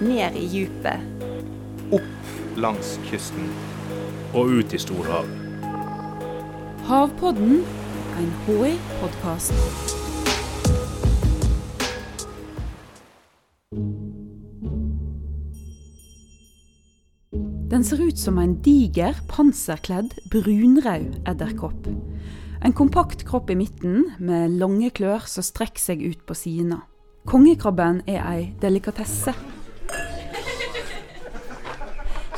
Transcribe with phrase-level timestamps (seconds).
[0.00, 1.00] ned i djupet.
[1.92, 3.48] Opp langs kysten.
[4.34, 5.44] Og ut i storhavet.
[6.86, 7.62] Havpodden,
[8.20, 9.54] en HI-podkast.
[17.70, 21.88] Den ser ut som en diger, panserkledd, brunrød edderkopp.
[22.64, 26.84] En kompakt kropp i midten, med lange klør som strekker seg ut på sidene.
[27.26, 29.34] Kongekrabben er ei delikatesse.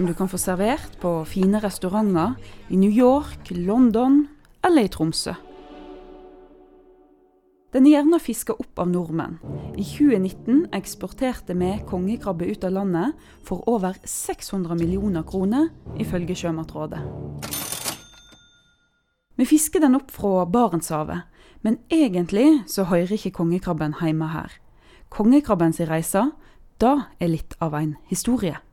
[0.00, 2.32] Som du kan få servert på fine restauranter
[2.72, 4.22] i New York, London
[4.64, 5.34] eller i Tromsø.
[7.76, 9.34] Den er gjerne fiska opp av nordmenn.
[9.76, 15.68] I 2019 eksporterte vi kongekrabbe ut av landet for over 600 millioner kroner,
[16.00, 17.02] ifølge Sjømatrådet.
[19.36, 21.28] Vi fisker den opp fra Barentshavet,
[21.60, 24.48] men egentlig så hører ikke kongekrabben hjemme her.
[25.12, 26.30] Kongekrabbens reise,
[26.80, 28.64] da er litt av en historie.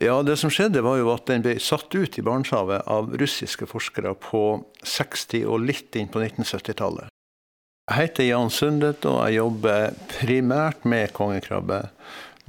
[0.00, 3.64] Ja, Det som skjedde, var jo at den ble satt ut i Barentshavet av russiske
[3.70, 4.42] forskere på
[4.84, 7.08] 60- og litt inn på 1970-tallet.
[7.86, 11.86] Jeg heter Jan Sundet, og jeg jobber primært med kongekrabbe.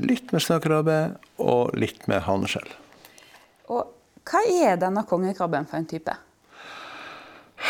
[0.01, 0.99] Litt med snøkrabbe
[1.39, 2.67] og litt med haneskjell.
[3.71, 3.85] Og
[4.27, 6.17] hva er denne kongekrabben for en type?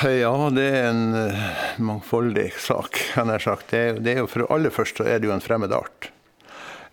[0.01, 1.47] Ja, det er en uh,
[1.79, 2.97] mangfoldig sak.
[3.13, 3.69] kan jeg sagt.
[3.71, 6.09] Det er, det er jo for aller først så er det jo en fremmed art.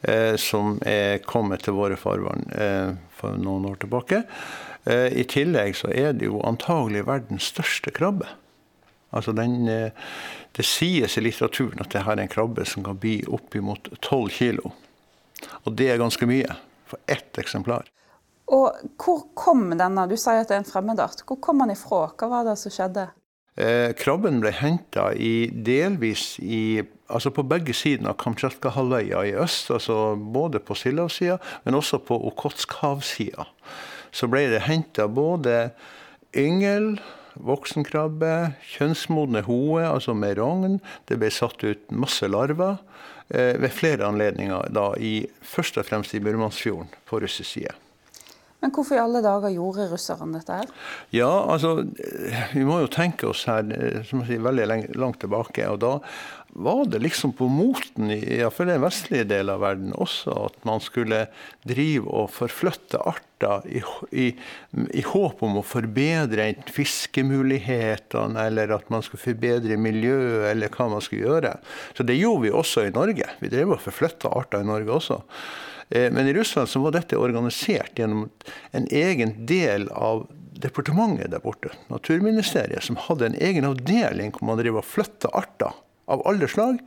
[0.04, 4.24] Eh, som er kommet til våre farvann eh, for noen år tilbake.
[4.84, 8.28] Eh, I tillegg så er det jo antagelig verdens største krabbe.
[9.16, 9.96] Altså den, eh,
[10.52, 14.28] det sies i litteraturen at det her er en krabbe som kan bli oppimot 12
[14.34, 14.74] kilo.
[15.64, 16.52] Og det er ganske mye
[16.90, 17.88] for ett eksemplar.
[18.52, 20.08] Og hvor kom denne?
[20.10, 21.24] Du sier at det er en fremmedart.
[21.24, 22.10] Hvor kom den ifra?
[22.12, 23.08] Hva var det som skjedde?
[23.54, 29.70] Eh, krabben ble henta delvis i, altså på begge sidene av Kamtsjatka-halvøya i øst.
[29.70, 33.46] altså Både på Stillehavssida, men også på Okhotsk-havsida.
[34.10, 35.70] Så ble det henta både
[36.34, 36.98] yngel
[37.34, 40.80] voksenkrabbe, kjønnsmodne hoe, altså med rogn.
[41.08, 42.76] Det ble satt ut masse larver
[43.30, 47.74] eh, ved flere anledninger, da i, først og fremst i Burmansfjorden på russisk side.
[48.64, 50.70] Men hvorfor i alle dager gjorde russerne dette her?
[51.12, 51.82] Ja, altså,
[52.54, 55.66] Vi må jo tenke oss her eh, som jeg sier, veldig langt tilbake.
[55.68, 55.98] og Da
[56.54, 60.56] var det liksom på moten, i iallfall i den vestlige delen av verden også, at
[60.64, 61.26] man skulle
[61.66, 63.82] drive og forflytte arter i,
[64.14, 64.26] i,
[64.94, 71.04] i håp om å forbedre fiskemulighetene, eller at man skulle forbedre miljøet, eller hva man
[71.04, 71.56] skulle gjøre.
[71.98, 73.28] Så det gjorde vi også i Norge.
[73.42, 75.20] Vi drev og forflytta arter i Norge også.
[75.88, 78.28] Eh, men i Russland så var dette organisert gjennom
[78.72, 80.26] en egen del av
[80.64, 85.74] departementet der borte, Naturministeriet, som hadde en egen avdeling hvor man drev og flytta arter
[86.10, 86.80] av alle slag.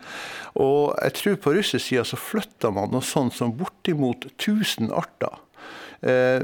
[0.61, 5.41] Og jeg tror på russisk side så flytta man noe sånt som bortimot 1000 arter.
[6.01, 6.41] Eh,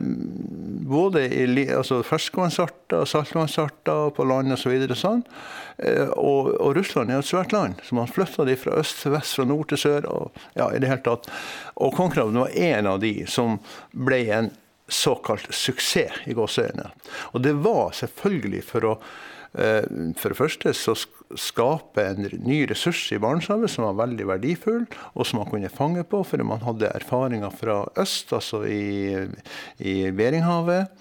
[0.87, 4.73] både i, altså ferskvannsarter, saltvannsarter på land osv.
[4.89, 5.21] Så sånn.
[5.77, 9.13] Eh, og, og, Russland er et svært land, så man flytta de fra øst til
[9.13, 10.09] vest, fra nord til sør.
[10.09, 11.29] Og, ja, i det hele tatt.
[11.75, 13.59] og kongekrabben var en av de som
[13.91, 14.51] ble en
[14.89, 16.89] såkalt suksess i gåseøynene.
[17.33, 18.97] Og det var selvfølgelig for å
[19.53, 19.85] Eh,
[20.17, 20.95] for det første så
[21.39, 26.05] skape en ny ressurs i Barentshavet som var veldig verdifull, og som man kunne fange
[26.07, 29.17] på, for man hadde erfaringer fra øst, altså i,
[29.79, 30.91] i Beringhavet.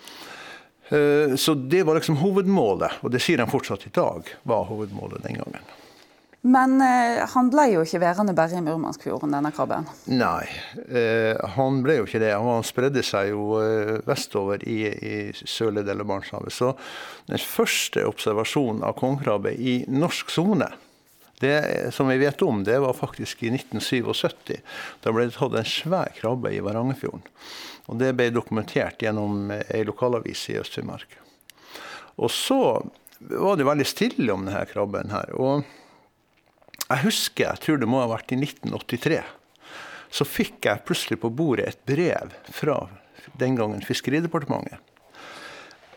[0.92, 5.24] Eh, så det var liksom hovedmålet, og det sier de fortsatt i dag var hovedmålet
[5.24, 5.72] den gangen.
[6.42, 9.86] Men eh, han ble jo ikke værende bare i Murmanskfjorden, denne krabben?
[10.10, 10.42] Nei,
[10.90, 12.32] eh, han ble jo ikke det.
[12.34, 16.54] Han spredde seg jo eh, vestover i, i sørlige del av Barentshavet.
[16.54, 16.72] Så
[17.30, 20.66] den første observasjonen av kongekrabbe i norsk sone,
[21.42, 24.58] det som vi vet om, det var faktisk i 1977.
[25.02, 27.22] Da ble det tatt en svær krabbe i Varangerfjorden.
[27.90, 31.16] Og det ble dokumentert gjennom ei lokalavis i Øst-Finnmark.
[32.18, 32.58] Og så
[33.30, 35.30] var det veldig stille om denne krabben her.
[35.38, 35.62] og
[36.92, 39.20] jeg husker, jeg tror det må ha vært i 1983,
[40.12, 42.76] så fikk jeg plutselig på bordet et brev fra
[43.40, 44.78] den gangen Fiskeridepartementet.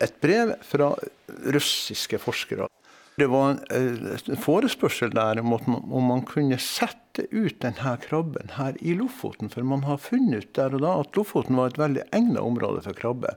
[0.04, 0.94] Et brev fra
[1.56, 2.68] russiske forskere.
[3.16, 8.76] Det var en eh, forespørsel der om om man kunne sette ut denne krabben her
[8.84, 9.52] i Lofoten.
[9.52, 12.84] For man har funnet ut der og da at Lofoten var et veldig egnet område
[12.84, 13.32] for krabbe.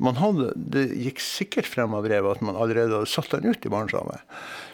[0.00, 3.72] Hadde, det gikk sikkert frem av brevet at man allerede hadde satt den ut i
[3.72, 4.22] Barentshavet.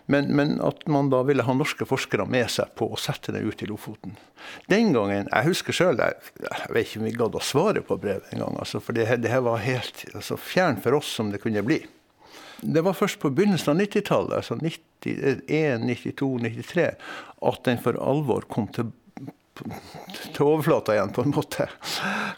[0.06, 3.49] Men, men, at man da ville ha norske forskere med seg på å sette den
[3.49, 4.14] ut i Lofoten.
[4.70, 7.99] Den gangen, Jeg husker sjøl jeg, jeg, vet ikke om vi gadd å svare på
[7.99, 8.55] brevet engang.
[8.62, 11.81] Altså, for det, det her var helt altså, fjern for oss som det kunne bli.
[12.62, 16.87] Det var først på begynnelsen av 90-tallet, altså 91, 92, 93,
[17.50, 18.94] at den for alvor kom til,
[19.58, 21.69] til overflata igjen, på en måte.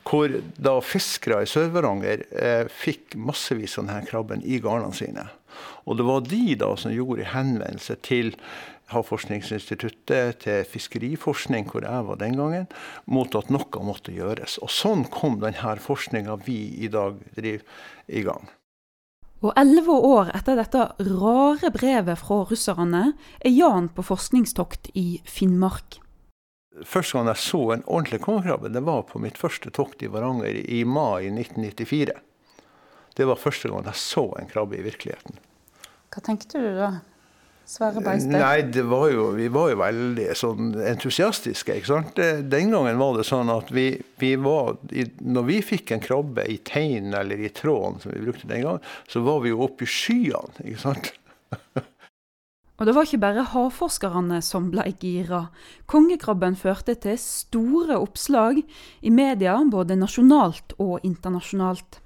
[0.09, 5.29] Hvor da fiskere i Sør-Varanger eh, fikk massevis av denne krabben i garnene sine.
[5.89, 8.35] Og det var de da som gjorde henvendelse til
[8.89, 12.69] Havforskningsinstituttet, til fiskeriforskning, hvor jeg var den gangen,
[13.05, 14.57] mot at noe måtte gjøres.
[14.65, 17.67] Og sånn kom denne forskninga vi i dag driver,
[18.09, 18.49] i gang.
[19.45, 23.03] Og elleve år etter dette rare brevet fra russerne
[23.39, 26.01] er Jan på forskningstokt i Finnmark.
[26.87, 30.61] Første gang jeg så en ordentlig kongekrabbe, det var på mitt første tokt i Varanger
[30.63, 32.17] i mai 1994.
[33.19, 35.41] Det var første gang jeg så en krabbe i virkeligheten.
[36.13, 36.91] Hva tenkte du da?
[37.69, 38.33] Sverre Beistet?
[38.33, 41.75] Nei, var jo, vi var jo veldig sånn entusiastiske.
[41.77, 42.21] ikke sant?
[42.49, 43.91] Den gangen var det sånn at vi,
[44.23, 44.79] vi var
[45.21, 48.89] Når vi fikk en krabbe i teinen eller i tråden, som vi brukte den gangen,
[49.11, 50.65] så var vi jo oppe i skyene.
[50.65, 51.13] ikke sant?
[52.79, 55.49] Og det var ikke bare havforskerne som ble gira.
[55.91, 58.61] Kongekrabben førte til store oppslag
[59.03, 61.99] i media, både nasjonalt og internasjonalt.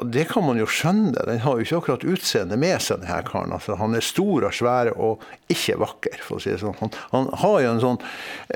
[0.00, 1.20] Og det kan man jo skjønne.
[1.28, 3.52] Den har jo ikke akkurat utseende med seg, denne karen.
[3.52, 6.76] Altså, han er stor og svær og ikke vakker, for å si det sånn.
[6.80, 7.98] Han, han har jo en sånn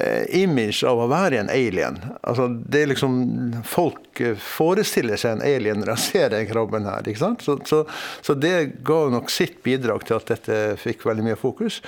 [0.00, 2.00] eh, image av å være en alien.
[2.22, 3.20] Altså, det er liksom
[3.68, 7.04] Folk eh, forestiller seg en alien når de ser den krabben her.
[7.04, 7.44] ikke sant?
[7.44, 7.82] Så, så,
[8.24, 11.82] så, det ga nok sitt bidrag til at dette fikk veldig mye fokus.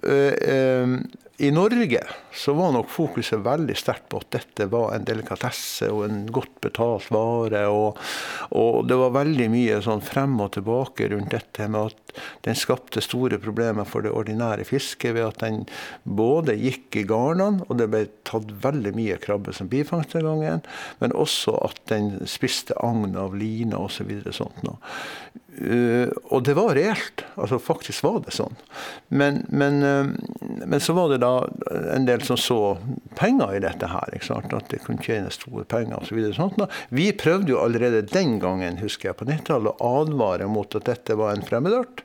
[0.00, 0.94] Uh, uh,
[1.40, 2.00] i Norge
[2.32, 6.58] så var nok fokuset veldig sterkt på at dette var en delikatesse og en godt
[6.66, 7.62] betalt vare.
[7.72, 7.96] Og,
[8.52, 13.00] og, det var veldig mye sånn frem og tilbake rundt dette med at den skapte
[13.00, 15.62] store problemer for det ordinære fisket ved at den
[16.04, 20.60] både gikk i garnene, og det ble tatt veldig mye krabbe som bifangst den gangen,
[21.00, 24.12] men også at den spiste agn av line osv.
[24.28, 24.76] Så sånt noe.
[25.58, 27.24] Uh, og det var reelt.
[27.34, 28.54] altså Faktisk var det sånn.
[29.08, 30.12] Men, men, uh,
[30.62, 31.32] men, så var det da
[31.96, 32.60] en del som så
[33.18, 34.14] penger i dette her.
[34.30, 36.20] At det kunne tjene store penger osv.
[36.30, 36.62] Så sånt.
[36.94, 41.18] Vi prøvde jo allerede den gangen husker jeg, på 90-tallet å advare mot at dette
[41.18, 42.04] var en fremmedart.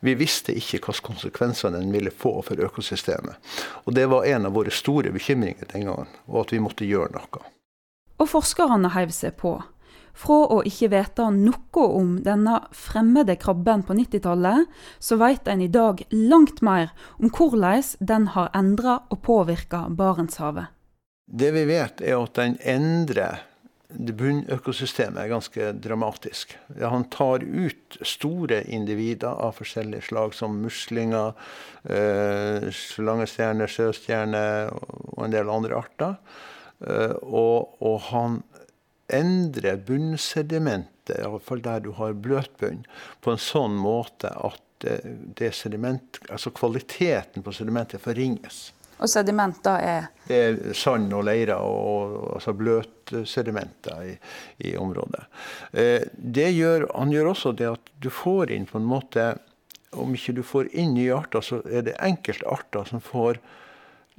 [0.00, 3.38] Vi visste ikke hvilke konsekvenser den ville få for økosystemet.
[3.84, 7.18] Og Det var en av våre store bekymringer den gangen, og at vi måtte gjøre
[7.18, 7.42] noe.
[8.18, 9.58] Og forskerne heiv seg på.
[10.18, 14.66] Fra å ikke vite noe om denne fremmede krabben på 90-tallet,
[14.98, 20.74] så vet en i dag langt mer om hvordan den har endra og påvirka Barentshavet.
[21.28, 23.44] Det vi vet, er at den endrer
[23.88, 26.52] bunnøkosystemet ganske dramatisk.
[26.76, 31.32] Ja, han tar ut store individer av forskjellige slag, som muslinger,
[31.84, 36.16] eh, slangestjerne, sjøstjerne og en del andre arter.
[36.84, 38.42] Eh, og, og han
[39.08, 42.82] endre bunnsedimentet, iallfall der du har bløtbunn,
[43.24, 48.68] på en sånn måte at det sediment, altså kvaliteten på sedimentet forringes.
[48.98, 50.06] Og sediment da er?
[50.26, 54.14] Det er sand og leire, og, altså bløtsedimenter i,
[54.70, 55.22] i området.
[55.70, 59.34] Eh, det gjør, han gjør også det at du får inn på en måte
[59.88, 63.38] Om ikke du får inn nye arter, så er det enkelte arter som får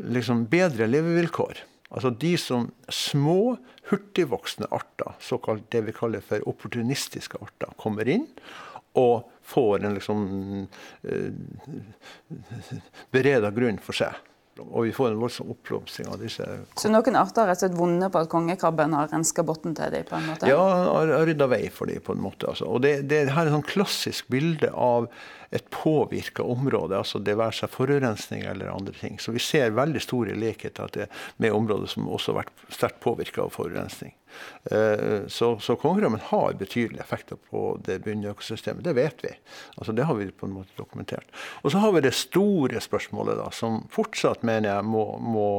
[0.01, 1.59] liksom bedre levevilkår.
[1.89, 3.57] Altså de som små,
[3.89, 8.27] hurtigvoksende arter, såkalt det vi kaller for opportunistiske arter, kommer inn
[9.00, 10.21] og får en liksom
[11.09, 11.31] eh,
[13.13, 14.18] bereda grunn for seg.
[14.68, 16.46] Og vi får en voldsom oppblomstring av disse.
[16.80, 19.96] Så noen arter har rett og slett vunnet på at kongekrabben har renska bunnen til
[19.96, 20.08] dem?
[20.10, 20.51] på en måte?
[20.51, 22.51] Ja, har rydda vei for dem på en måte.
[22.51, 22.70] Altså.
[22.70, 25.10] Og det, det her er et sånn klassisk bilde av
[25.50, 29.18] et påvirka område, altså det være seg forurensning eller andre ting.
[29.22, 31.08] Så vi ser veldig store likheter
[31.42, 34.13] med områder som også har vært sterkt påvirka av forurensning.
[34.72, 38.84] Eh, så, så kongekrabben har betydelige effekter på det bunnøkosystemet.
[38.86, 39.34] Det vet vi.
[39.75, 41.25] Altså Det har vi på en måte dokumentert.
[41.63, 45.50] Og så har vi det store spørsmålet da, som fortsatt mener jeg må, må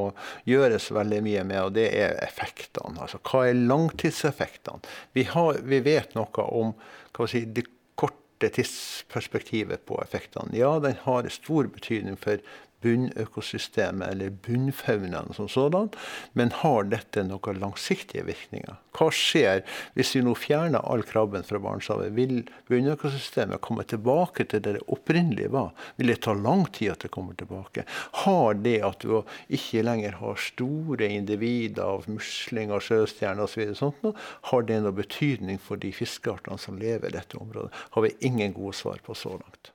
[0.48, 3.00] gjøres veldig mye med, og det er effektene.
[3.00, 4.82] Altså hva er langtidseffektene?
[5.16, 6.74] Vi, har, vi vet noe om
[7.16, 7.66] hva si, det
[8.00, 10.56] korte tidsperspektivet på effektene.
[10.56, 12.42] Ja, den har stor betydning for
[12.84, 15.90] bunnøkosystemet eller bunnfaunaen som sådan,
[16.38, 18.78] men har dette noen langsiktige virkninger?
[18.96, 19.62] Hva skjer
[19.94, 22.12] hvis vi nå fjerner all krabben fra Barentshavet?
[22.16, 25.72] Vil bunnøkosystemet komme tilbake til det det opprinnelig var?
[26.00, 27.86] Vil det ta lang tid at det kommer tilbake?
[28.24, 34.14] Har det at du ikke lenger har store individer av muslinger, sjøstjerner osv.,
[34.50, 37.70] har det noe betydning for de fiskeartene som lever i dette området?
[37.94, 39.72] Har vi ingen gode svar på så langt.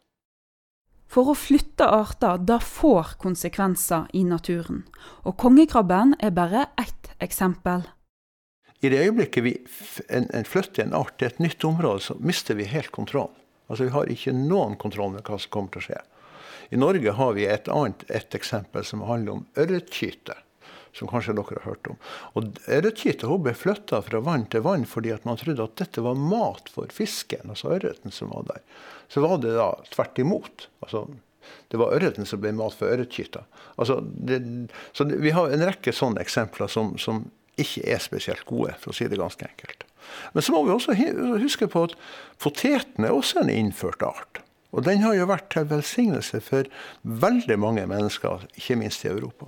[1.15, 4.81] For å flytte arter, da får konsekvenser i naturen.
[5.23, 7.85] Og kongekrabben er bare ett eksempel.
[8.83, 9.53] I det øyeblikket vi
[10.11, 13.31] en, en flytter en art til et nytt område, så mister vi helt kontroll.
[13.69, 16.01] Altså Vi har ikke noen kontroll med hva som kommer til å skje.
[16.75, 20.35] I Norge har vi et annet et eksempel som handler om ørretkyte.
[20.95, 21.99] Som kanskje dere har hørt om.
[22.39, 26.19] Og Ørretgyta ble flytta fra vann til vann fordi at man trodde at dette var
[26.19, 28.61] mat for fisken, altså ørreten som var der.
[29.11, 30.69] Så var det da tvert imot.
[30.85, 31.05] Altså,
[31.69, 33.43] det var ørreten som ble mat for ørretkyta.
[33.75, 33.99] Altså,
[34.95, 37.25] så vi har en rekke sånne eksempler som, som,
[37.55, 39.85] ikke er spesielt gode, for å si det ganske enkelt.
[40.35, 40.95] Men så må vi også
[41.39, 41.93] huske på at
[42.43, 44.41] poteten er også en innført art.
[44.75, 46.67] Og den har jo vært til velsignelse for
[47.23, 49.47] veldig mange mennesker, ikke minst i Europa.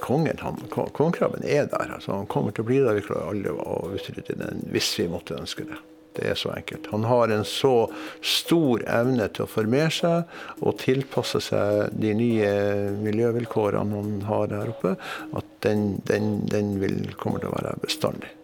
[0.00, 1.94] Kongen, han, Kongekrabben er der.
[1.94, 2.98] altså Han kommer til å bli der.
[2.98, 5.78] Vi klarer alle å utrydde den hvis vi måtte ønske det.
[6.16, 6.88] Det er så enkelt.
[6.90, 7.90] Han har en så
[8.20, 12.50] stor evne til å formere seg og tilpasse seg de nye
[12.98, 14.96] miljøvilkårene han har der oppe,
[15.38, 18.34] at den, den, den vil, kommer til å være bestandig.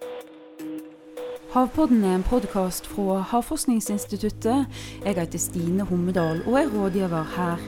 [1.56, 4.80] Havpodden er en podkast fra Havforskningsinstituttet.
[5.02, 7.62] Jeg heter Stine Hommedal og er rådgiver her.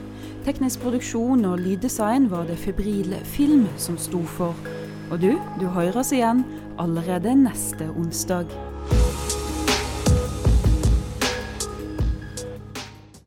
[0.49, 4.57] Teknisk produksjon og lyddesign var det Febril Film som sto for.
[5.13, 6.41] Og du, du hører oss igjen
[6.81, 8.49] allerede neste onsdag.